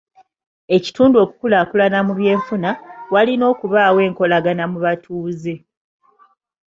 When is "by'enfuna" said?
2.19-2.69